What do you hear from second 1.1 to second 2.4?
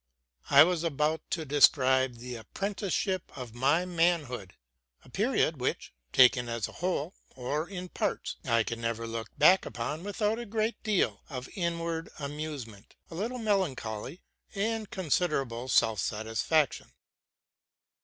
to describe the